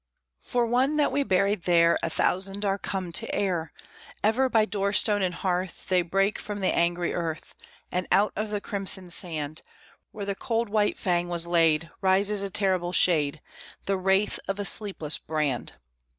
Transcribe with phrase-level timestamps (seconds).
[0.39, 3.71] For one that we buried there, A thousand are come to air!
[4.23, 7.53] Ever, by door stone and hearth, They break from the angry earth
[7.91, 9.61] And out of the crimson sand,
[10.11, 13.41] Where the cold white Fang was laid, Rises a terrible Shade,
[13.85, 15.73] The Wraith of a sleepless Brand!